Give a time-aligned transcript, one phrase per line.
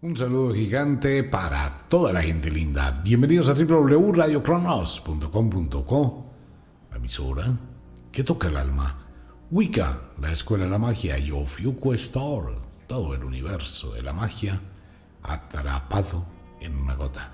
[0.00, 3.00] Un saludo gigante para toda la gente linda.
[3.02, 6.32] Bienvenidos a www.radiocronos.com.co,
[6.88, 7.58] la emisora
[8.12, 9.08] que toca el alma.
[9.50, 12.54] Wicca, la escuela de la magia, y Ofiuco Store,
[12.86, 14.60] todo el universo de la magia
[15.24, 16.24] atrapado
[16.60, 17.32] en una gota.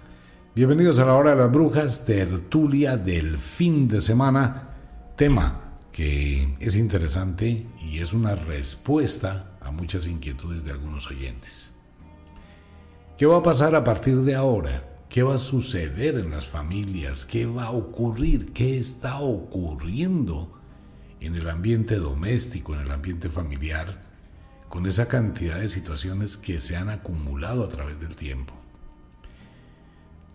[0.55, 4.71] Bienvenidos a la hora de las brujas, tertulia del fin de semana,
[5.17, 11.74] tema que es interesante y es una respuesta a muchas inquietudes de algunos oyentes.
[13.17, 14.83] ¿Qué va a pasar a partir de ahora?
[15.09, 17.25] ¿Qué va a suceder en las familias?
[17.25, 18.53] ¿Qué va a ocurrir?
[18.53, 20.51] ¿Qué está ocurriendo
[21.21, 24.03] en el ambiente doméstico, en el ambiente familiar,
[24.69, 28.53] con esa cantidad de situaciones que se han acumulado a través del tiempo?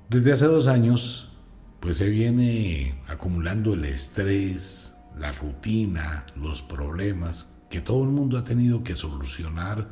[0.09, 1.33] Desde hace dos años,
[1.81, 8.45] pues se viene acumulando el estrés, la rutina, los problemas que todo el mundo ha
[8.45, 9.89] tenido que solucionar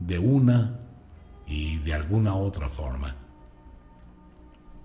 [0.00, 0.80] de una
[1.48, 3.16] y de alguna otra forma.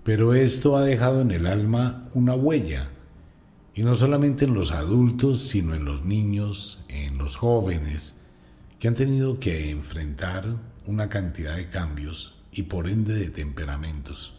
[0.02, 2.90] Pero esto ha dejado en el alma una huella,
[3.74, 8.14] y no solamente en los adultos, sino en los niños, en los jóvenes,
[8.78, 10.56] que han tenido que enfrentar
[10.86, 14.34] una cantidad de cambios y por ende de temperamentos.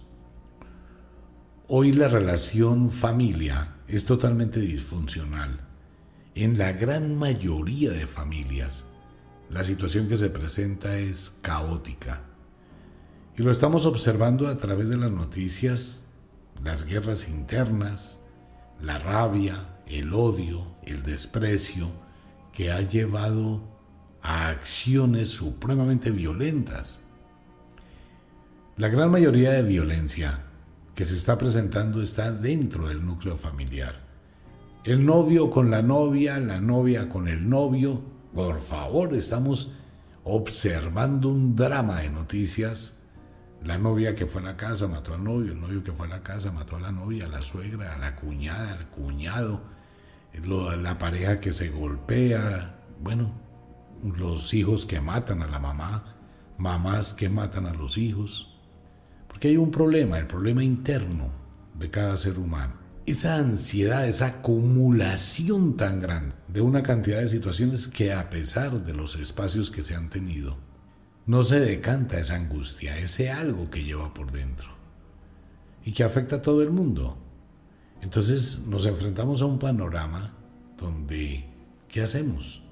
[1.67, 5.59] Hoy la relación familia es totalmente disfuncional.
[6.35, 8.85] En la gran mayoría de familias,
[9.49, 12.21] la situación que se presenta es caótica.
[13.37, 16.01] Y lo estamos observando a través de las noticias,
[16.63, 18.19] las guerras internas,
[18.81, 21.89] la rabia, el odio, el desprecio,
[22.53, 23.61] que ha llevado
[24.21, 27.01] a acciones supremamente violentas.
[28.77, 30.43] La gran mayoría de violencia
[30.95, 34.01] que se está presentando está dentro del núcleo familiar.
[34.85, 38.01] El novio con la novia, la novia con el novio,
[38.35, 39.71] por favor, estamos
[40.25, 42.99] observando un drama de noticias.
[43.63, 46.09] La novia que fue a la casa mató al novio, el novio que fue a
[46.09, 49.61] la casa mató a la novia, a la suegra, a la cuñada, al cuñado,
[50.43, 53.31] la pareja que se golpea, bueno,
[54.03, 56.15] los hijos que matan a la mamá,
[56.57, 58.53] mamás que matan a los hijos.
[59.29, 61.31] Porque hay un problema, el problema interno
[61.73, 67.87] de cada ser humano esa ansiedad, esa acumulación tan grande de una cantidad de situaciones
[67.87, 70.57] que a pesar de los espacios que se han tenido,
[71.27, 74.69] no se decanta esa angustia, ese algo que lleva por dentro
[75.83, 77.17] y que afecta a todo el mundo.
[78.01, 80.33] Entonces nos enfrentamos a un panorama
[80.77, 81.45] donde,
[81.87, 82.63] ¿qué hacemos?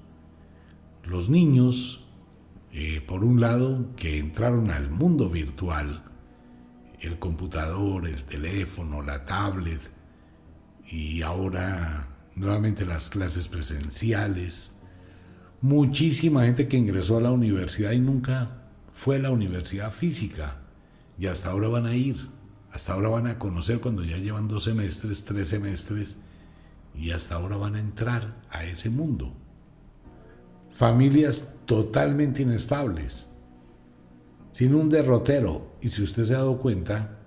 [1.04, 2.04] Los niños,
[2.72, 6.02] eh, por un lado, que entraron al mundo virtual,
[7.00, 9.93] el computador, el teléfono, la tablet,
[10.90, 14.70] y ahora nuevamente las clases presenciales.
[15.60, 20.58] Muchísima gente que ingresó a la universidad y nunca fue a la universidad física.
[21.18, 22.28] Y hasta ahora van a ir,
[22.70, 26.16] hasta ahora van a conocer cuando ya llevan dos semestres, tres semestres.
[26.94, 29.32] Y hasta ahora van a entrar a ese mundo.
[30.74, 33.30] Familias totalmente inestables,
[34.52, 35.76] sin un derrotero.
[35.80, 37.18] Y si usted se ha dado cuenta,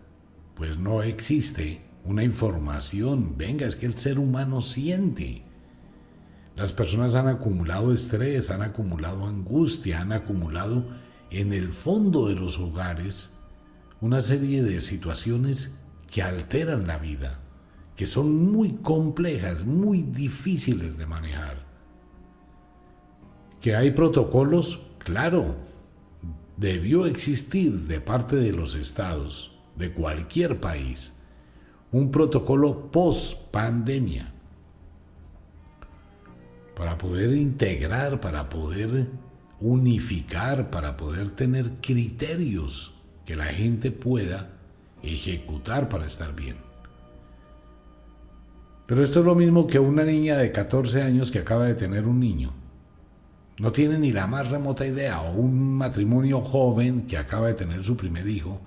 [0.55, 3.35] pues no existe una información.
[3.37, 5.43] Venga, es que el ser humano siente.
[6.55, 10.87] Las personas han acumulado estrés, han acumulado angustia, han acumulado
[11.29, 13.37] en el fondo de los hogares
[13.99, 15.77] una serie de situaciones
[16.09, 17.39] que alteran la vida,
[17.95, 21.65] que son muy complejas, muy difíciles de manejar.
[23.59, 25.57] Que hay protocolos, claro,
[26.55, 31.13] debió existir de parte de los estados, de cualquier país,
[31.91, 34.33] un protocolo post pandemia
[36.75, 39.07] para poder integrar, para poder
[39.59, 42.93] unificar, para poder tener criterios
[43.25, 44.49] que la gente pueda
[45.01, 46.57] ejecutar para estar bien.
[48.85, 52.07] Pero esto es lo mismo que una niña de 14 años que acaba de tener
[52.07, 52.53] un niño.
[53.59, 57.83] No tiene ni la más remota idea, o un matrimonio joven que acaba de tener
[57.83, 58.61] su primer hijo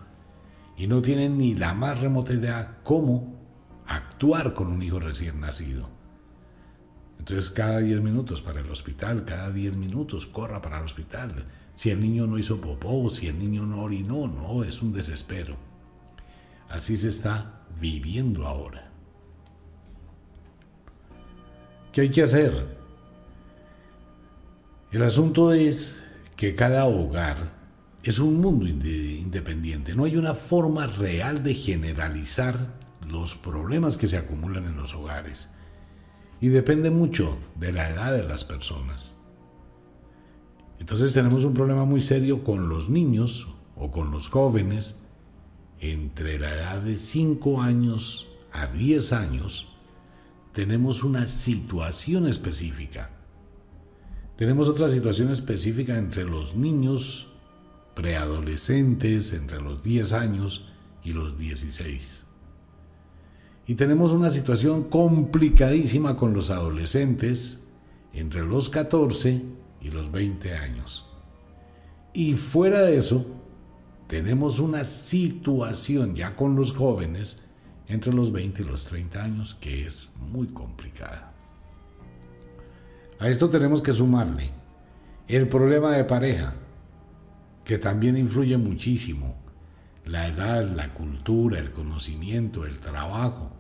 [0.81, 3.37] y no tienen ni la más remota idea cómo
[3.87, 5.91] actuar con un hijo recién nacido.
[7.19, 11.45] Entonces cada 10 minutos para el hospital, cada 10 minutos corra para el hospital.
[11.75, 15.55] Si el niño no hizo popó, si el niño no orinó, no, es un desespero.
[16.71, 18.91] Así se está viviendo ahora.
[21.93, 22.75] ¿Qué hay que hacer?
[24.93, 26.03] El asunto es
[26.37, 27.60] que cada hogar
[28.03, 29.95] es un mundo independiente.
[29.95, 32.75] No hay una forma real de generalizar
[33.09, 35.51] los problemas que se acumulan en los hogares.
[36.41, 39.21] Y depende mucho de la edad de las personas.
[40.79, 44.97] Entonces tenemos un problema muy serio con los niños o con los jóvenes
[45.81, 49.69] entre la edad de 5 años a 10 años,
[50.53, 53.11] tenemos una situación específica.
[54.37, 57.30] Tenemos otra situación específica entre los niños
[57.95, 60.69] preadolescentes, entre los 10 años
[61.03, 62.25] y los 16.
[63.67, 67.61] Y tenemos una situación complicadísima con los adolescentes
[68.13, 69.43] entre los 14
[69.81, 71.07] y los 20 años.
[72.13, 73.27] Y fuera de eso,
[74.09, 77.45] tenemos una situación ya con los jóvenes
[77.87, 81.33] entre los 20 y los 30 años que es muy complicada.
[83.21, 84.51] A esto tenemos que sumarle
[85.29, 86.55] el problema de pareja,
[87.71, 89.37] que también influye muchísimo.
[90.05, 93.53] La edad, la cultura, el conocimiento, el trabajo,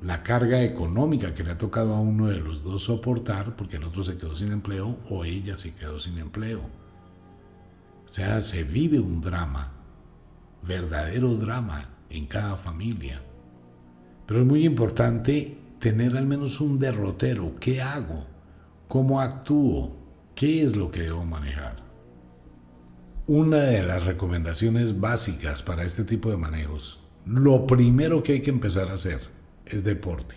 [0.00, 3.84] la carga económica que le ha tocado a uno de los dos soportar porque el
[3.84, 6.60] otro se quedó sin empleo o ella se quedó sin empleo.
[8.06, 9.70] O sea, se vive un drama,
[10.62, 13.20] verdadero drama en cada familia.
[14.24, 17.56] Pero es muy importante tener al menos un derrotero.
[17.60, 18.24] ¿Qué hago?
[18.88, 19.94] ¿Cómo actúo?
[20.34, 21.83] ¿Qué es lo que debo manejar?
[23.26, 28.50] Una de las recomendaciones básicas para este tipo de manejos, lo primero que hay que
[28.50, 29.20] empezar a hacer
[29.64, 30.34] es deporte.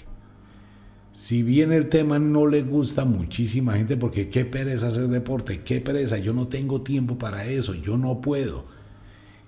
[1.11, 5.81] Si bien el tema no le gusta muchísima gente porque qué pereza hacer deporte, qué
[5.81, 8.67] pereza, yo no tengo tiempo para eso, yo no puedo.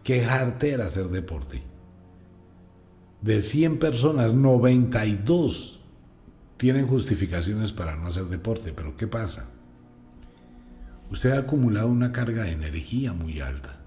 [0.03, 1.63] Qué jartera hacer deporte.
[3.21, 5.79] De 100 personas, 92
[6.57, 9.49] tienen justificaciones para no hacer deporte, pero ¿qué pasa?
[11.11, 13.77] Usted ha acumulado una carga de energía muy alta,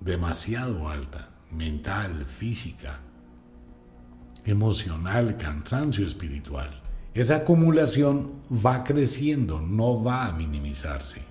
[0.00, 3.00] demasiado alta, mental, física,
[4.44, 6.70] emocional, cansancio espiritual.
[7.12, 8.34] Esa acumulación
[8.64, 11.22] va creciendo, no va a minimizarse.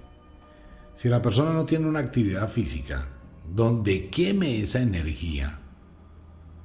[0.94, 3.07] Si la persona no tiene una actividad física
[3.55, 5.57] donde queme esa energía,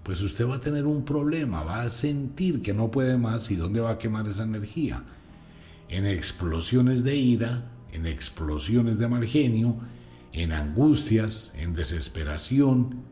[0.02, 3.56] pues usted va a tener un problema, va a sentir que no puede más y
[3.56, 5.04] dónde va a quemar esa energía.
[5.88, 9.76] En explosiones de ira, en explosiones de mal genio,
[10.32, 13.04] en angustias, en desesperación,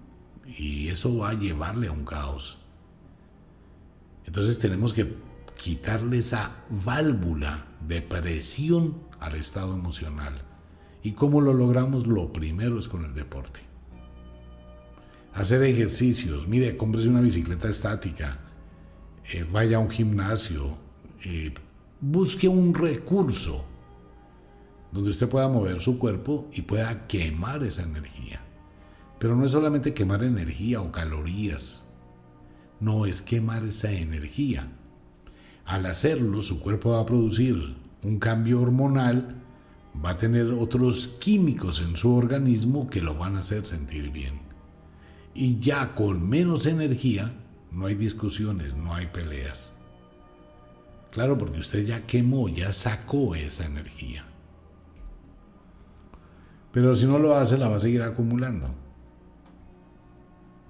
[0.59, 2.59] y eso va a llevarle a un caos.
[4.27, 5.17] Entonces tenemos que
[5.57, 10.43] quitarle esa válvula de presión al estado emocional.
[11.03, 12.07] ¿Y cómo lo logramos?
[12.07, 13.61] Lo primero es con el deporte.
[15.33, 18.41] Hacer ejercicios, mire, cómprese una bicicleta estática,
[19.33, 20.77] eh, vaya a un gimnasio,
[21.25, 21.55] eh,
[22.01, 23.72] busque un recurso
[24.93, 28.41] donde usted pueda mover su cuerpo y pueda quemar esa energía.
[29.19, 31.83] Pero no es solamente quemar energía o calorías,
[32.81, 34.69] no es quemar esa energía.
[35.65, 39.37] Al hacerlo, su cuerpo va a producir un cambio hormonal,
[40.05, 44.41] va a tener otros químicos en su organismo que lo van a hacer sentir bien.
[45.35, 47.33] Y ya con menos energía,
[47.71, 49.73] no hay discusiones, no hay peleas.
[51.13, 54.25] Claro, porque usted ya quemó, ya sacó esa energía.
[56.73, 58.75] Pero si no lo hace, la va a seguir acumulando.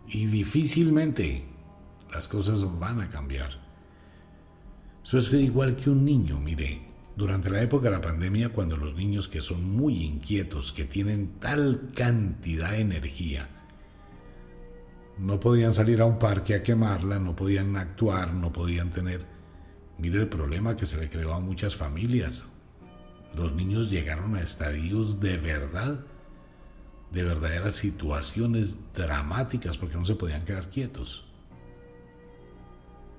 [0.08, 1.44] Y difícilmente
[2.12, 3.50] las cosas van a cambiar.
[5.04, 6.82] Eso es igual que un niño, mire,
[7.16, 11.38] durante la época de la pandemia, cuando los niños que son muy inquietos, que tienen
[11.40, 13.48] tal cantidad de energía,
[15.18, 19.26] no podían salir a un parque a quemarla, no podían actuar, no podían tener...
[19.98, 22.44] Mire el problema que se le creó a muchas familias.
[23.36, 26.00] Los niños llegaron a estadios de verdad,
[27.10, 31.24] de verdaderas situaciones dramáticas porque no se podían quedar quietos.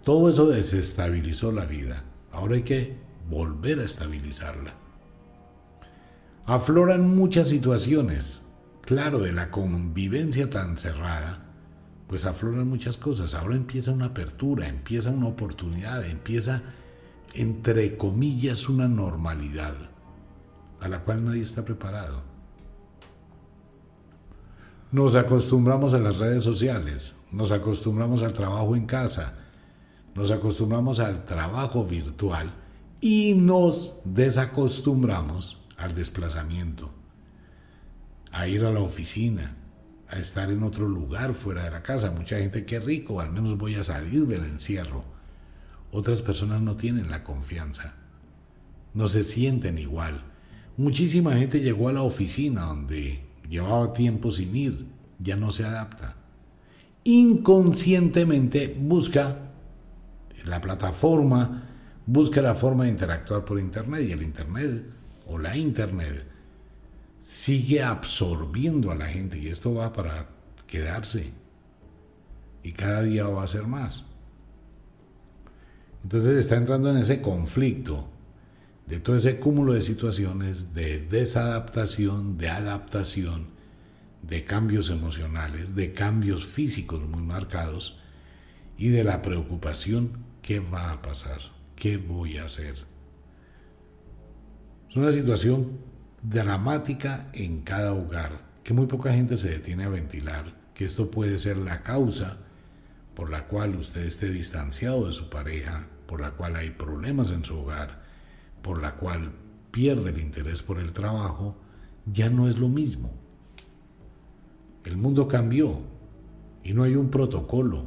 [0.04, 2.04] Todo eso desestabilizó la vida.
[2.32, 2.96] Ahora hay que
[3.30, 4.74] volver a estabilizarla.
[6.46, 8.42] Afloran muchas situaciones.
[8.82, 11.46] Claro, de la convivencia tan cerrada,
[12.08, 13.34] pues afloran muchas cosas.
[13.34, 16.62] Ahora empieza una apertura, empieza una oportunidad, empieza,
[17.34, 19.94] entre comillas, una normalidad
[20.84, 22.22] a la cual nadie está preparado.
[24.92, 29.36] Nos acostumbramos a las redes sociales, nos acostumbramos al trabajo en casa,
[30.14, 32.52] nos acostumbramos al trabajo virtual
[33.00, 36.92] y nos desacostumbramos al desplazamiento,
[38.32, 39.56] a ir a la oficina,
[40.10, 42.12] a estar en otro lugar fuera de la casa.
[42.12, 45.06] Mucha gente, qué rico, al menos voy a salir del encierro.
[45.94, 47.96] Otras personas no tienen la confianza,
[48.94, 50.33] no se sienten igual.
[50.78, 54.86] Muchísima gente llegó a la oficina donde llevaba tiempo sin ir,
[55.20, 56.16] ya no se adapta.
[57.04, 59.38] Inconscientemente busca
[60.46, 61.70] la plataforma
[62.06, 64.84] busca la forma de interactuar por Internet y el Internet
[65.28, 66.26] o la Internet
[67.20, 70.28] sigue absorbiendo a la gente y esto va para
[70.68, 71.32] quedarse.
[72.64, 74.06] Y cada día va a ser más.
[76.04, 78.08] Entonces está entrando en ese conflicto
[78.88, 83.48] de todo ese cúmulo de situaciones de desadaptación, de adaptación,
[84.22, 87.98] de cambios emocionales, de cambios físicos muy marcados
[88.78, 91.40] y de la preocupación, ¿qué va a pasar?
[91.76, 92.86] ¿Qué voy a hacer?
[94.90, 95.80] Es una situación
[96.22, 101.38] dramática en cada hogar, que muy poca gente se detiene a ventilar, que esto puede
[101.38, 102.38] ser la causa
[103.14, 107.44] por la cual usted esté distanciado de su pareja, por la cual hay problemas en
[107.44, 108.03] su hogar,
[108.64, 109.34] por la cual
[109.70, 111.56] pierde el interés por el trabajo,
[112.12, 113.12] ya no es lo mismo.
[114.86, 115.82] El mundo cambió
[116.64, 117.86] y no hay un protocolo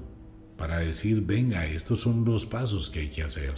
[0.57, 3.55] para decir, venga, estos son los pasos que hay que hacer.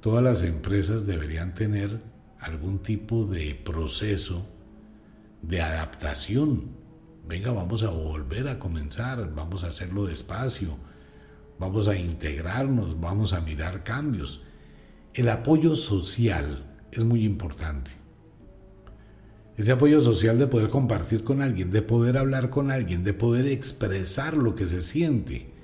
[0.00, 2.00] Todas las empresas deberían tener
[2.38, 4.46] algún tipo de proceso
[5.42, 6.70] de adaptación.
[7.26, 10.76] Venga, vamos a volver a comenzar, vamos a hacerlo despacio,
[11.58, 14.45] vamos a integrarnos, vamos a mirar cambios.
[15.16, 17.90] El apoyo social es muy importante.
[19.56, 23.46] Ese apoyo social de poder compartir con alguien, de poder hablar con alguien, de poder
[23.46, 25.54] expresar lo que se siente.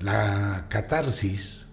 [0.00, 1.68] La catarsis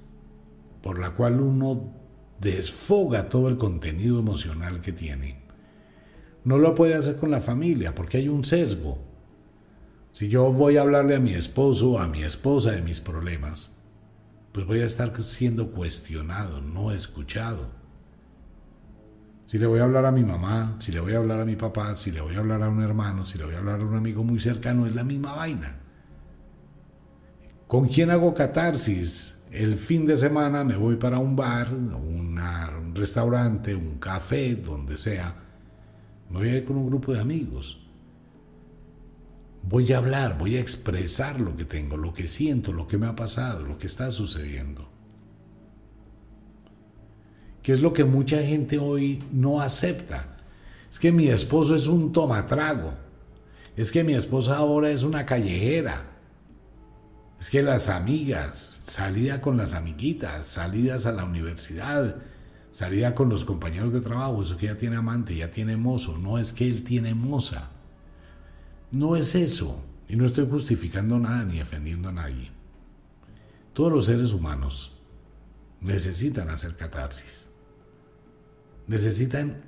[0.84, 1.94] por la cual uno
[2.42, 5.46] desfoga todo el contenido emocional que tiene.
[6.44, 9.02] No lo puede hacer con la familia porque hay un sesgo.
[10.12, 13.81] Si yo voy a hablarle a mi esposo o a mi esposa de mis problemas,
[14.52, 17.70] pues voy a estar siendo cuestionado, no escuchado.
[19.46, 21.56] Si le voy a hablar a mi mamá, si le voy a hablar a mi
[21.56, 23.86] papá, si le voy a hablar a un hermano, si le voy a hablar a
[23.86, 25.78] un amigo muy cercano, es la misma vaina.
[27.68, 29.38] ¿Con quién hago catarsis?
[29.52, 35.36] El fin de semana me voy para un bar, un restaurante, un café, donde sea.
[36.30, 37.91] Me voy a ir con un grupo de amigos.
[39.64, 43.08] Voy a hablar, voy a expresar lo que tengo, lo que siento, lo que me
[43.08, 44.90] ha pasado, lo que está sucediendo.
[47.62, 50.38] ¿Qué es lo que mucha gente hoy no acepta?
[50.90, 52.94] Es que mi esposo es un tomatrago.
[53.76, 56.08] Es que mi esposa ahora es una callejera.
[57.40, 62.18] Es que las amigas, salida con las amiguitas, salidas a la universidad,
[62.72, 66.38] salida con los compañeros de trabajo, eso que ya tiene amante, ya tiene mozo, no
[66.38, 67.70] es que él tiene moza.
[68.92, 69.84] No es eso.
[70.08, 72.52] Y no estoy justificando nada ni defendiendo a nadie.
[73.74, 74.98] Todos los seres humanos
[75.80, 77.48] necesitan hacer catarsis.
[78.88, 79.64] Necesitan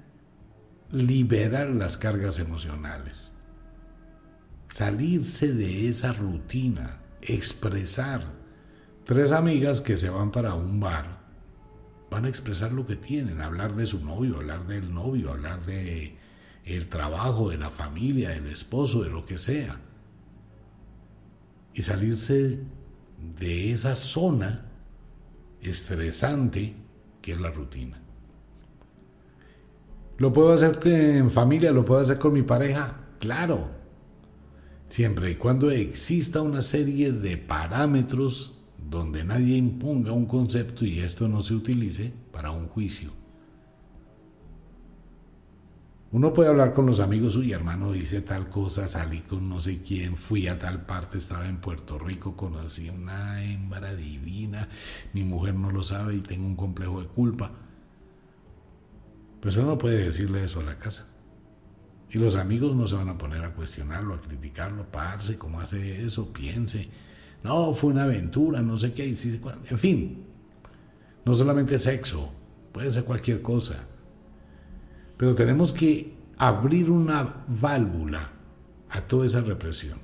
[0.91, 3.31] liberar las cargas emocionales.
[4.69, 8.21] Salirse de esa rutina expresar.
[9.05, 11.23] Tres amigas que se van para un bar
[12.09, 16.17] van a expresar lo que tienen, hablar de su novio, hablar del novio, hablar de
[16.65, 19.79] el trabajo, de la familia, del esposo, de lo que sea.
[21.73, 22.59] Y salirse
[23.39, 24.65] de esa zona
[25.61, 26.75] estresante
[27.21, 27.99] que es la rutina.
[30.17, 31.71] ¿Lo puedo hacer en familia?
[31.71, 32.99] ¿Lo puedo hacer con mi pareja?
[33.19, 33.67] Claro,
[34.89, 38.53] siempre y cuando exista una serie de parámetros
[38.89, 43.22] donde nadie imponga un concepto y esto no se utilice para un juicio.
[46.13, 49.81] Uno puede hablar con los amigos, uy hermano, hice tal cosa, salí con no sé
[49.81, 54.69] quién, fui a tal parte, estaba en Puerto Rico, conocí una hembra divina,
[55.13, 57.51] mi mujer no lo sabe y tengo un complejo de culpa.
[59.41, 61.07] Pues uno no puede decirle eso a la casa.
[62.11, 66.05] Y los amigos no se van a poner a cuestionarlo, a criticarlo, parse, cómo hace
[66.05, 66.89] eso, piense.
[67.43, 69.05] No, fue una aventura, no sé qué.
[69.07, 70.27] En fin,
[71.25, 72.31] no solamente sexo,
[72.71, 73.87] puede ser cualquier cosa.
[75.23, 78.29] Pero tenemos que abrir una válvula
[78.89, 79.97] a toda esa represión.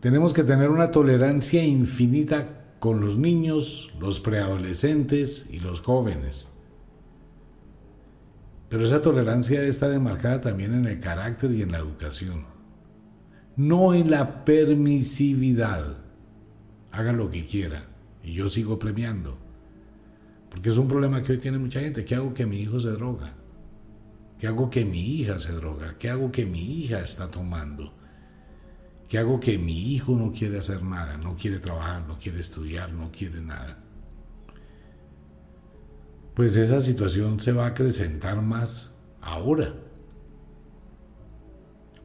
[0.00, 6.48] Tenemos que tener una tolerancia infinita con los niños, los preadolescentes y los jóvenes.
[8.68, 12.46] Pero esa tolerancia debe estar enmarcada también en el carácter y en la educación,
[13.54, 15.98] no en la permisividad.
[16.90, 17.84] Haga lo que quiera
[18.24, 19.47] y yo sigo premiando.
[20.50, 22.04] Porque es un problema que hoy tiene mucha gente.
[22.04, 23.34] ¿Qué hago que mi hijo se droga?
[24.38, 25.96] ¿Qué hago que mi hija se droga?
[25.98, 27.92] ¿Qué hago que mi hija está tomando?
[29.08, 31.16] ¿Qué hago que mi hijo no quiere hacer nada?
[31.18, 33.84] No quiere trabajar, no quiere estudiar, no quiere nada
[36.38, 39.74] pues esa situación se va a acrecentar más ahora.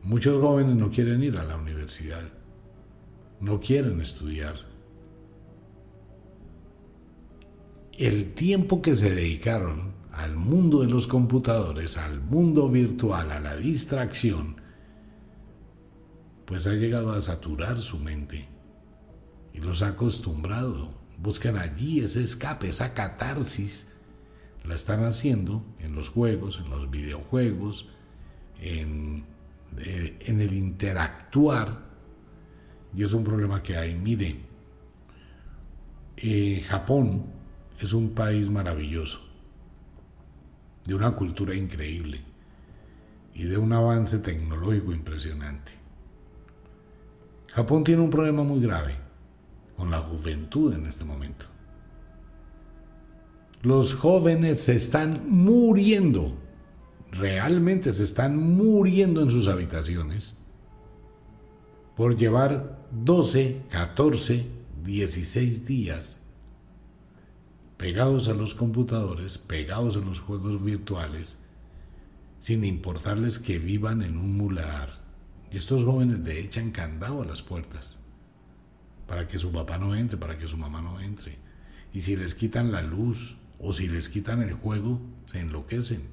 [0.02, 2.24] Muchos jóvenes no quieren ir a la universidad,
[3.40, 4.56] no quieren estudiar.
[7.98, 13.56] El tiempo que se dedicaron al mundo de los computadores, al mundo virtual, a la
[13.56, 14.56] distracción,
[16.46, 18.48] pues ha llegado a saturar su mente
[19.54, 20.90] y los ha acostumbrado.
[21.20, 23.88] Buscan allí ese escape, esa catarsis.
[24.66, 27.90] La están haciendo en los juegos, en los videojuegos,
[28.60, 29.26] en,
[29.78, 31.84] en el interactuar.
[32.96, 33.96] Y es un problema que hay.
[33.96, 34.38] Mire,
[36.18, 37.43] eh, Japón
[37.80, 39.20] es un país maravilloso,
[40.86, 42.22] de una cultura increíble
[43.34, 45.72] y de un avance tecnológico impresionante.
[47.54, 48.96] Japón tiene un problema muy grave
[49.78, 51.46] con la juventud en este momento.
[53.62, 56.34] Los jóvenes se están muriendo,
[57.12, 60.38] realmente se están muriendo en sus habitaciones
[61.96, 64.48] por llevar 12, 14,
[64.84, 66.18] 16 días
[67.84, 71.38] pegados a los computadores, pegados a los juegos virtuales,
[72.40, 75.04] sin importarles que vivan en un mular.
[75.52, 78.00] Y estos jóvenes le echan candado a las puertas
[79.06, 81.38] para que su papá no entre, para que su mamá no entre.
[81.92, 86.04] Y si les quitan la luz o si les quitan el juego, se enloquecen.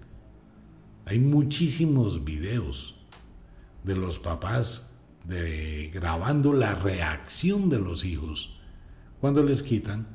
[1.04, 2.96] Hay muchísimos videos
[3.84, 4.90] de los papás
[5.24, 8.58] de, grabando la reacción de los hijos
[9.20, 10.08] cuando les quitan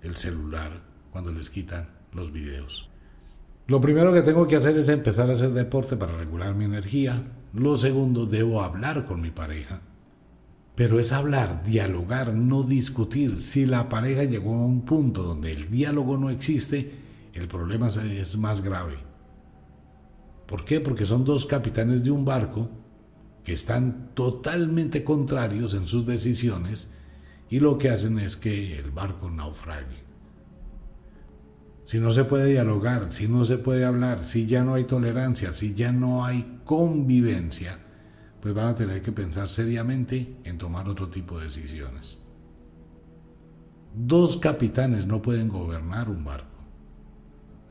[0.00, 2.88] el celular, cuando les quitan los videos.
[3.68, 7.22] Lo primero que tengo que hacer es empezar a hacer deporte para regular mi energía.
[7.52, 9.82] Lo segundo, debo hablar con mi pareja
[10.74, 13.40] pero es hablar, dialogar, no discutir.
[13.40, 16.92] Si la pareja llegó a un punto donde el diálogo no existe,
[17.34, 18.96] el problema es más grave.
[20.46, 20.80] ¿Por qué?
[20.80, 22.70] Porque son dos capitanes de un barco
[23.44, 26.90] que están totalmente contrarios en sus decisiones
[27.50, 30.02] y lo que hacen es que el barco naufrague.
[31.84, 35.52] Si no se puede dialogar, si no se puede hablar, si ya no hay tolerancia,
[35.52, 37.78] si ya no hay convivencia,
[38.40, 42.18] pues van a tener que pensar seriamente en tomar otro tipo de decisiones.
[43.94, 46.48] Dos capitanes no pueden gobernar un barco.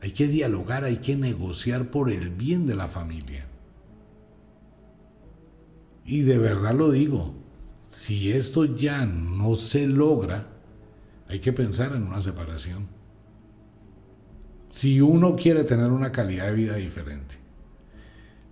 [0.00, 3.46] Hay que dialogar, hay que negociar por el bien de la familia.
[6.04, 7.34] Y de verdad lo digo,
[7.88, 10.48] si esto ya no se logra,
[11.28, 13.01] hay que pensar en una separación.
[14.72, 17.42] Si uno quiere tener una calidad de vida diferente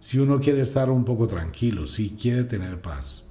[0.01, 3.27] si uno quiere estar un poco tranquilo, si quiere tener paz.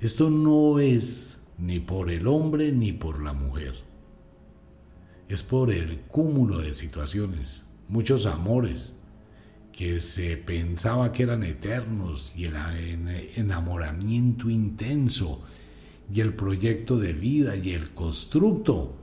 [0.00, 3.74] Esto no es ni por el hombre ni por la mujer.
[5.28, 8.94] Es por el cúmulo de situaciones, muchos amores
[9.72, 12.54] que se pensaba que eran eternos y el
[13.36, 15.42] enamoramiento intenso
[16.12, 18.96] y el proyecto de vida y el constructo.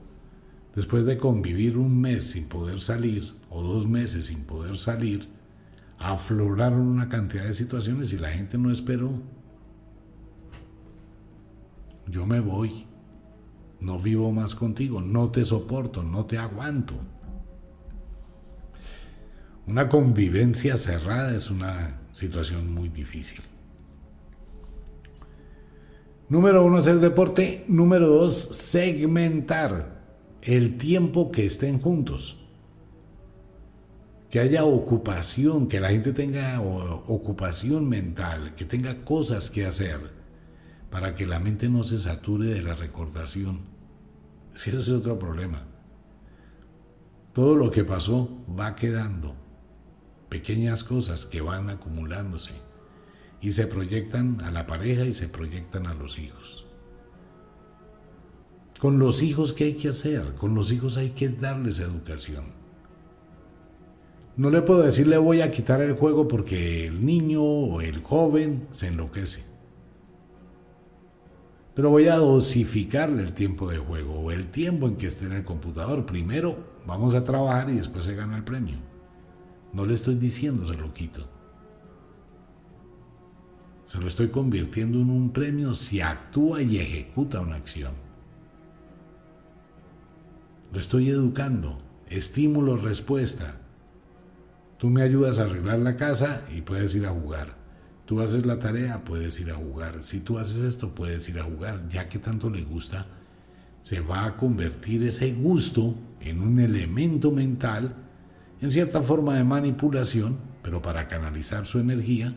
[0.77, 5.27] Después de convivir un mes sin poder salir o dos meses sin poder salir,
[5.97, 9.09] afloraron una cantidad de situaciones y la gente no esperó.
[12.05, 12.85] Yo me voy,
[13.79, 16.93] no vivo más contigo, no te soporto, no te aguanto.
[19.65, 23.41] Una convivencia cerrada es una situación muy difícil.
[26.29, 27.65] Número uno, hacer deporte.
[27.67, 29.96] Número dos, segmentar
[30.47, 32.37] el tiempo que estén juntos
[34.29, 39.99] que haya ocupación, que la gente tenga ocupación mental, que tenga cosas que hacer,
[40.89, 43.61] para que la mente no se sature de la recordación.
[44.53, 45.65] Si ese es otro problema.
[47.33, 49.35] Todo lo que pasó va quedando,
[50.29, 52.51] pequeñas cosas que van acumulándose
[53.41, 56.66] y se proyectan a la pareja y se proyectan a los hijos.
[58.79, 60.35] Con los hijos, ¿qué hay que hacer?
[60.35, 62.45] Con los hijos hay que darles educación.
[64.35, 68.03] No le puedo decir le voy a quitar el juego porque el niño o el
[68.03, 69.43] joven se enloquece.
[71.73, 75.33] Pero voy a dosificarle el tiempo de juego o el tiempo en que esté en
[75.33, 76.05] el computador.
[76.05, 78.77] Primero vamos a trabajar y después se gana el premio.
[79.73, 81.27] No le estoy diciendo se lo quito.
[83.85, 88.06] Se lo estoy convirtiendo en un premio si actúa y ejecuta una acción.
[90.71, 91.79] Lo estoy educando.
[92.09, 93.61] Estímulo, respuesta.
[94.77, 97.55] Tú me ayudas a arreglar la casa y puedes ir a jugar.
[98.05, 100.03] Tú haces la tarea, puedes ir a jugar.
[100.03, 101.87] Si tú haces esto, puedes ir a jugar.
[101.89, 103.05] Ya que tanto le gusta,
[103.81, 107.95] se va a convertir ese gusto en un elemento mental,
[108.61, 112.35] en cierta forma de manipulación, pero para canalizar su energía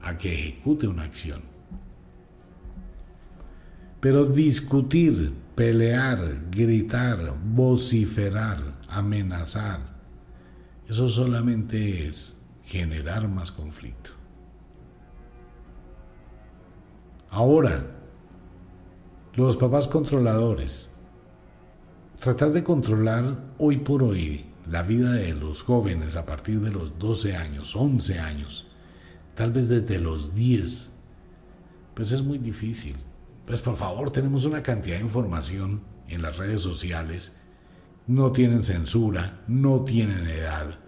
[0.00, 1.55] a que ejecute una acción.
[4.06, 9.80] Pero discutir, pelear, gritar, vociferar, amenazar,
[10.88, 14.10] eso solamente es generar más conflicto.
[17.30, 17.84] Ahora,
[19.34, 20.88] los papás controladores,
[22.20, 26.96] tratar de controlar hoy por hoy la vida de los jóvenes a partir de los
[26.96, 28.68] 12 años, 11 años,
[29.34, 30.90] tal vez desde los 10,
[31.92, 32.94] pues es muy difícil.
[33.46, 37.36] Pues por favor, tenemos una cantidad de información en las redes sociales,
[38.08, 40.80] no tienen censura, no tienen edad,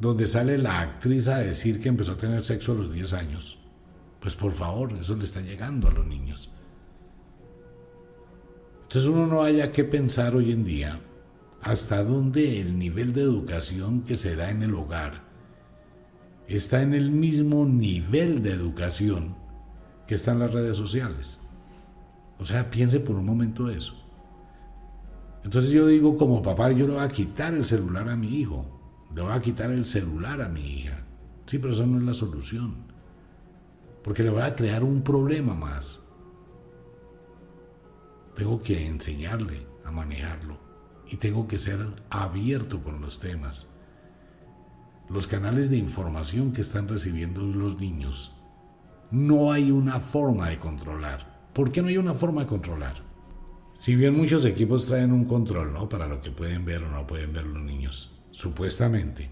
[0.00, 3.58] donde sale la actriz a decir que empezó a tener sexo a los 10 años.
[4.20, 6.50] Pues por favor, eso le está llegando a los niños.
[8.82, 11.00] Entonces uno no haya que pensar hoy en día
[11.62, 15.22] hasta dónde el nivel de educación que se da en el hogar
[16.48, 19.36] está en el mismo nivel de educación
[20.08, 21.40] que está en las redes sociales.
[22.40, 23.94] O sea, piense por un momento eso.
[25.44, 28.64] Entonces yo digo, como papá, yo le voy a quitar el celular a mi hijo,
[29.14, 31.04] le voy a quitar el celular a mi hija.
[31.46, 32.76] Sí, pero eso no es la solución.
[34.02, 36.00] Porque le voy a crear un problema más.
[38.34, 40.58] Tengo que enseñarle a manejarlo
[41.10, 43.76] y tengo que ser abierto con los temas.
[45.10, 48.32] Los canales de información que están recibiendo los niños,
[49.10, 51.29] no hay una forma de controlar.
[51.52, 53.02] ¿Por qué no hay una forma de controlar?
[53.74, 55.88] Si bien muchos equipos traen un control, ¿no?
[55.88, 59.30] Para lo que pueden ver o no pueden ver los niños, supuestamente.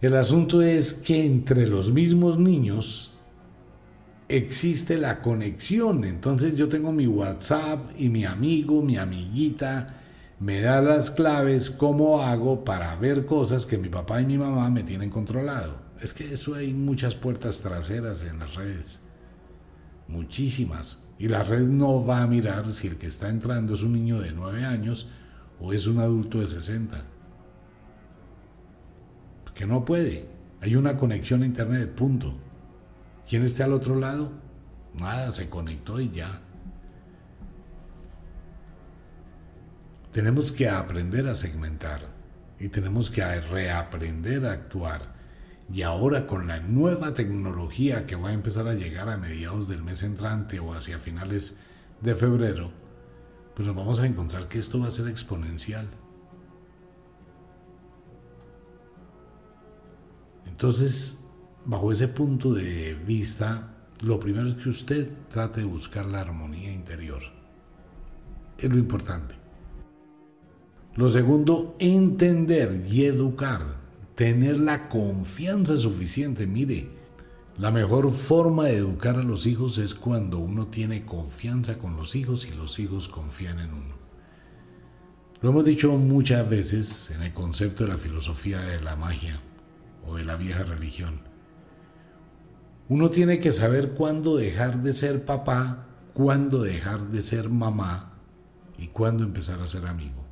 [0.00, 3.12] El asunto es que entre los mismos niños
[4.28, 6.04] existe la conexión.
[6.04, 9.96] Entonces yo tengo mi WhatsApp y mi amigo, mi amiguita,
[10.40, 14.70] me da las claves, cómo hago para ver cosas que mi papá y mi mamá
[14.70, 15.76] me tienen controlado.
[16.00, 19.00] Es que eso hay muchas puertas traseras en las redes.
[20.08, 21.02] Muchísimas.
[21.18, 24.20] Y la red no va a mirar si el que está entrando es un niño
[24.20, 25.08] de 9 años
[25.60, 27.00] o es un adulto de 60.
[29.54, 30.26] Que no puede.
[30.60, 32.34] Hay una conexión a internet, punto.
[33.28, 34.30] ¿Quién está al otro lado?
[34.98, 36.40] Nada, se conectó y ya.
[40.12, 42.02] Tenemos que aprender a segmentar
[42.58, 45.17] y tenemos que reaprender a actuar.
[45.72, 49.82] Y ahora con la nueva tecnología que va a empezar a llegar a mediados del
[49.82, 51.56] mes entrante o hacia finales
[52.00, 52.70] de febrero,
[53.54, 55.86] pues nos vamos a encontrar que esto va a ser exponencial.
[60.46, 61.18] Entonces,
[61.64, 66.72] bajo ese punto de vista, lo primero es que usted trate de buscar la armonía
[66.72, 67.22] interior.
[68.56, 69.34] Es lo importante.
[70.94, 73.77] Lo segundo, entender y educar,
[74.18, 76.44] tener la confianza suficiente.
[76.48, 76.88] Mire,
[77.56, 82.16] la mejor forma de educar a los hijos es cuando uno tiene confianza con los
[82.16, 83.94] hijos y los hijos confían en uno.
[85.40, 89.38] Lo hemos dicho muchas veces en el concepto de la filosofía de la magia
[90.04, 91.20] o de la vieja religión.
[92.88, 98.14] Uno tiene que saber cuándo dejar de ser papá, cuándo dejar de ser mamá
[98.78, 100.27] y cuándo empezar a ser amigo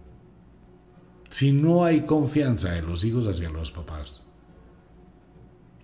[1.31, 4.23] si no hay confianza de los hijos hacia los papás,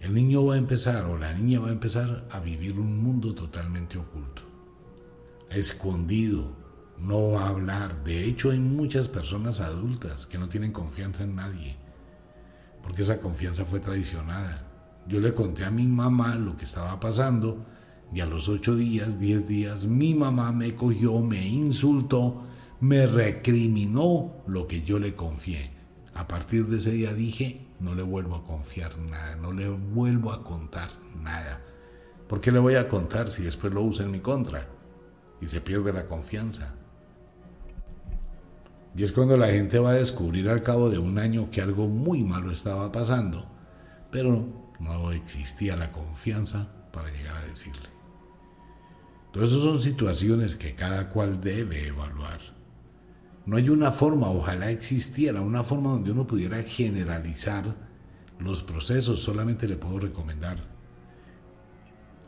[0.01, 3.35] el niño va a empezar o la niña va a empezar a vivir un mundo
[3.35, 4.43] totalmente oculto,
[5.51, 6.57] escondido,
[6.99, 8.03] no va a hablar.
[8.05, 11.77] De hecho, hay muchas personas adultas que no tienen confianza en nadie,
[12.83, 14.69] porque esa confianza fue traicionada.
[15.07, 17.65] Yo le conté a mi mamá lo que estaba pasando
[18.13, 22.45] y a los ocho días, diez días, mi mamá me cogió, me insultó,
[22.83, 25.71] me recriminó lo que yo le confié.
[26.15, 30.33] A partir de ese día dije, no le vuelvo a confiar nada, no le vuelvo
[30.33, 30.91] a contar
[31.23, 31.61] nada.
[32.27, 34.67] ¿Por qué le voy a contar si después lo usa en mi contra?
[35.41, 36.75] Y se pierde la confianza.
[38.97, 41.87] Y es cuando la gente va a descubrir al cabo de un año que algo
[41.87, 43.47] muy malo estaba pasando,
[44.11, 44.45] pero
[44.81, 47.91] no existía la confianza para llegar a decirle.
[49.33, 52.62] Todas esas son situaciones que cada cual debe evaluar.
[53.45, 57.75] No hay una forma, ojalá existiera una forma donde uno pudiera generalizar
[58.39, 60.59] los procesos, solamente le puedo recomendar.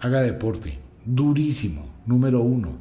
[0.00, 2.79] Haga deporte, durísimo, número uno.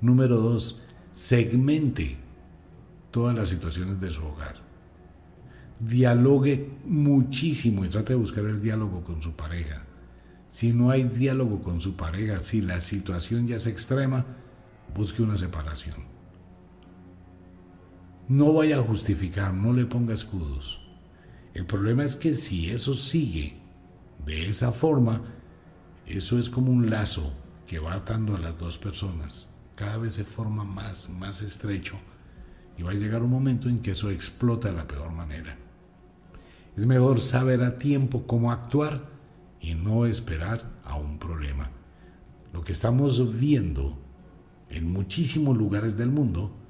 [0.00, 2.16] Número dos, segmente
[3.10, 4.56] todas las situaciones de su hogar.
[5.80, 9.84] Dialogue muchísimo y trate de buscar el diálogo con su pareja.
[10.50, 14.24] Si no hay diálogo con su pareja, si la situación ya es extrema,
[14.94, 16.15] busque una separación.
[18.28, 20.80] No vaya a justificar, no le ponga escudos.
[21.54, 23.56] El problema es que si eso sigue
[24.24, 25.22] de esa forma,
[26.06, 27.32] eso es como un lazo
[27.66, 29.48] que va atando a las dos personas.
[29.76, 31.96] Cada vez se forma más, más estrecho
[32.76, 35.56] y va a llegar un momento en que eso explota de la peor manera.
[36.76, 39.08] Es mejor saber a tiempo cómo actuar
[39.60, 41.70] y no esperar a un problema.
[42.52, 43.98] Lo que estamos viendo
[44.68, 46.65] en muchísimos lugares del mundo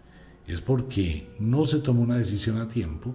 [0.46, 3.14] es porque no se tomó una decisión a tiempo,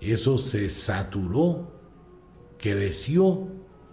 [0.00, 1.72] eso se saturó,
[2.58, 3.48] creció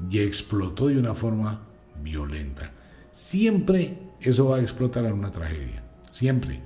[0.09, 1.67] y explotó de una forma
[2.01, 2.73] violenta.
[3.11, 6.61] Siempre eso va a explotar en una tragedia, siempre.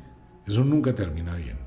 [0.45, 1.57] Eso nunca termina bien.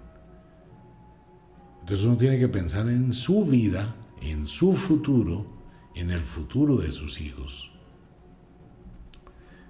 [1.81, 5.47] Entonces uno tiene que pensar en su vida, en su futuro,
[5.95, 7.71] en el futuro de sus hijos.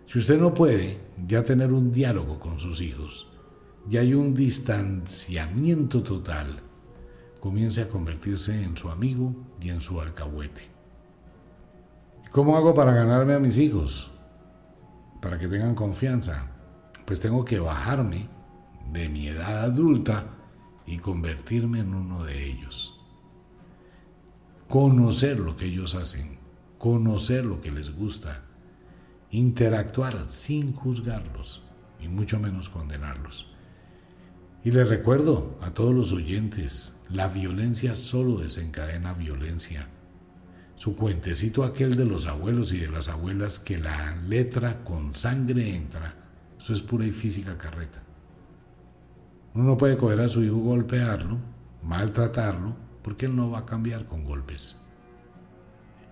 [0.07, 3.29] Si usted no puede ya tener un diálogo con sus hijos,
[3.89, 6.61] ya hay un distanciamiento total,
[7.41, 10.69] comience a convertirse en su amigo y en su alcahuete.
[12.33, 14.11] ¿Cómo hago para ganarme a mis hijos?
[15.23, 16.51] Para que tengan confianza.
[17.05, 18.29] Pues tengo que bajarme
[18.93, 20.27] de mi edad adulta
[20.85, 23.01] y convertirme en uno de ellos.
[24.69, 26.39] Conocer lo que ellos hacen,
[26.79, 28.43] conocer lo que les gusta,
[29.31, 31.63] interactuar sin juzgarlos
[32.01, 33.56] y mucho menos condenarlos.
[34.67, 39.87] Y les recuerdo a todos los oyentes, la violencia solo desencadena violencia.
[40.75, 45.77] Su cuentecito aquel de los abuelos y de las abuelas que la letra con sangre
[45.77, 46.17] entra,
[46.59, 48.03] eso es pura y física carreta.
[49.55, 51.39] Uno no puede coger a su hijo, golpearlo,
[51.85, 54.75] maltratarlo, porque él no va a cambiar con golpes.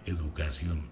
[0.06, 0.82] Educación.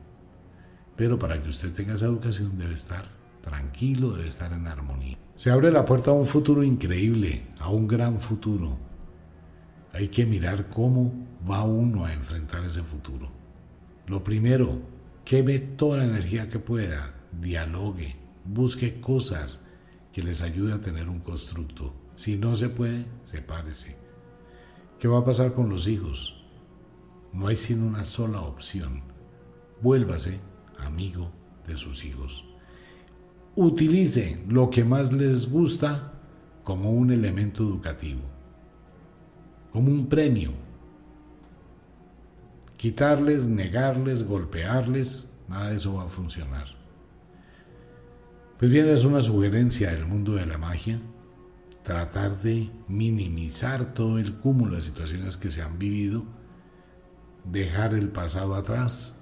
[0.96, 3.06] Pero para que usted tenga esa educación debe estar
[3.40, 5.16] tranquilo, debe estar en armonía.
[5.34, 8.76] Se abre la puerta a un futuro increíble, a un gran futuro.
[9.92, 11.12] Hay que mirar cómo
[11.50, 13.28] va uno a enfrentar ese futuro.
[14.06, 14.78] Lo primero,
[15.24, 18.14] queme toda la energía que pueda, dialogue,
[18.44, 19.66] busque cosas
[20.12, 21.94] que les ayude a tener un constructo.
[22.14, 23.96] Si no se puede, sepárese.
[24.98, 26.44] ¿Qué va a pasar con los hijos?
[27.32, 29.02] No hay sino una sola opción.
[29.80, 30.40] Vuélvase
[30.78, 31.32] amigo
[31.66, 32.51] de sus hijos.
[33.54, 36.12] Utilice lo que más les gusta
[36.64, 38.22] como un elemento educativo,
[39.72, 40.52] como un premio.
[42.76, 46.66] Quitarles, negarles, golpearles, nada de eso va a funcionar.
[48.58, 51.00] Pues bien, es una sugerencia del mundo de la magia
[51.82, 56.24] tratar de minimizar todo el cúmulo de situaciones que se han vivido,
[57.44, 59.18] dejar el pasado atrás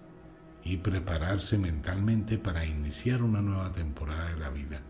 [0.64, 4.80] y prepararse mentalmente para iniciar una nueva temporada de la vida,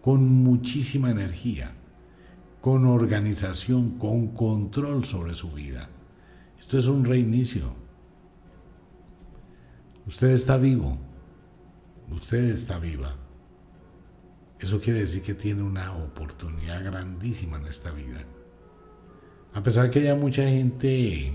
[0.00, 1.72] con muchísima energía,
[2.60, 5.88] con organización, con control sobre su vida.
[6.58, 7.74] Esto es un reinicio.
[10.06, 10.98] Usted está vivo,
[12.10, 13.14] usted está viva.
[14.58, 18.20] Eso quiere decir que tiene una oportunidad grandísima en esta vida.
[19.54, 21.32] A pesar que haya mucha gente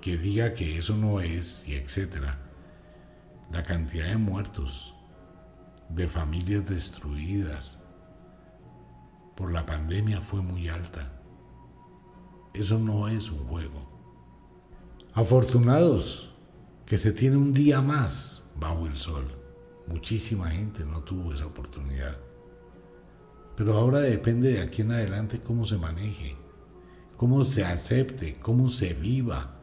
[0.00, 2.43] que diga que eso no es y etcétera,
[3.52, 4.94] la cantidad de muertos,
[5.88, 7.84] de familias destruidas
[9.34, 11.12] por la pandemia fue muy alta.
[12.52, 13.94] Eso no es un juego.
[15.12, 16.34] Afortunados
[16.86, 19.26] que se tiene un día más bajo el sol.
[19.86, 22.18] Muchísima gente no tuvo esa oportunidad.
[23.56, 26.36] Pero ahora depende de aquí en adelante cómo se maneje,
[27.16, 29.60] cómo se acepte, cómo se viva.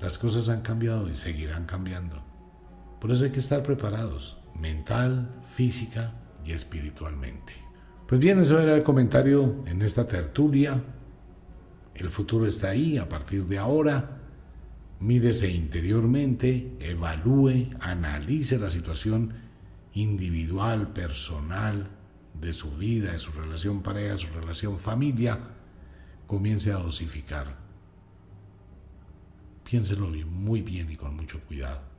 [0.00, 2.31] Las cosas han cambiado y seguirán cambiando.
[3.02, 6.12] Por eso hay que estar preparados, mental, física
[6.46, 7.52] y espiritualmente.
[8.06, 10.80] Pues bien, eso era el comentario en esta tertulia.
[11.96, 14.20] El futuro está ahí a partir de ahora.
[15.00, 19.34] Mírese interiormente, evalúe, analice la situación
[19.94, 21.88] individual, personal,
[22.40, 25.40] de su vida, de su relación pareja, su relación familia,
[26.28, 27.56] comience a dosificar.
[29.68, 31.91] Piénselo muy bien y con mucho cuidado.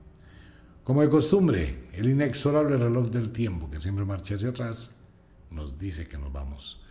[0.83, 4.93] Como de costumbre, el inexorable reloj del tiempo que siempre marcha hacia atrás
[5.49, 6.81] nos dice que nos vamos.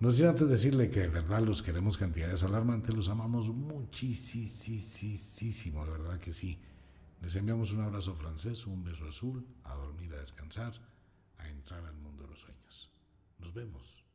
[0.00, 4.64] No sin antes decirle que de verdad los queremos cantidades alarmantes, los amamos muchísimo,
[5.84, 6.58] de verdad que sí.
[7.20, 10.72] Les enviamos un abrazo francés, un beso azul, a dormir, a descansar,
[11.36, 12.90] a entrar al mundo de los sueños.
[13.38, 14.05] Nos vemos.